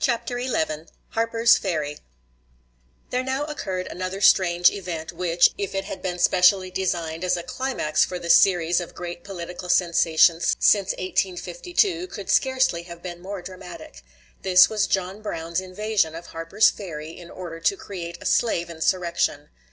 [0.00, 1.98] CHAPTER XI HARPER'S FERRY
[3.10, 7.44] There now occurred another strange event which, if it had been specially designed as a
[7.44, 13.40] climax for the series of great political sensations since 1852, could scarcely have been more
[13.40, 14.02] dramatic.
[14.42, 19.48] This was John Brown's invasion of Harper's Ferry in order to create a slave insurrection.